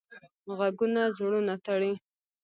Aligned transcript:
غږونه 0.57 1.01
زړونه 1.17 1.55
تړي 1.65 1.93